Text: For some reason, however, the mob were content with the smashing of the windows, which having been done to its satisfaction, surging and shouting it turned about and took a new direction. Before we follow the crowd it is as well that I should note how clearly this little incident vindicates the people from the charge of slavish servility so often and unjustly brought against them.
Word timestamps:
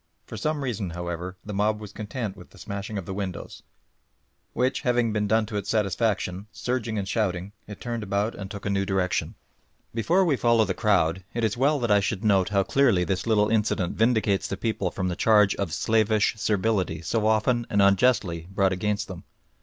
For 0.25 0.35
some 0.35 0.63
reason, 0.63 0.89
however, 0.89 1.37
the 1.45 1.53
mob 1.53 1.79
were 1.79 1.87
content 1.89 2.35
with 2.35 2.49
the 2.49 2.57
smashing 2.57 2.97
of 2.97 3.05
the 3.05 3.13
windows, 3.13 3.61
which 4.53 4.81
having 4.81 5.13
been 5.13 5.27
done 5.27 5.45
to 5.45 5.57
its 5.57 5.69
satisfaction, 5.69 6.47
surging 6.51 6.97
and 6.97 7.07
shouting 7.07 7.51
it 7.67 7.79
turned 7.79 8.01
about 8.01 8.33
and 8.33 8.49
took 8.49 8.65
a 8.65 8.71
new 8.71 8.83
direction. 8.83 9.35
Before 9.93 10.25
we 10.25 10.35
follow 10.37 10.65
the 10.65 10.73
crowd 10.73 11.23
it 11.35 11.43
is 11.43 11.51
as 11.51 11.57
well 11.57 11.77
that 11.77 11.91
I 11.91 11.99
should 11.99 12.23
note 12.23 12.49
how 12.49 12.63
clearly 12.63 13.03
this 13.03 13.27
little 13.27 13.49
incident 13.49 13.95
vindicates 13.95 14.47
the 14.47 14.57
people 14.57 14.89
from 14.89 15.07
the 15.07 15.15
charge 15.15 15.53
of 15.57 15.71
slavish 15.71 16.33
servility 16.35 17.03
so 17.03 17.27
often 17.27 17.67
and 17.69 17.79
unjustly 17.79 18.47
brought 18.49 18.73
against 18.73 19.07
them. 19.07 19.23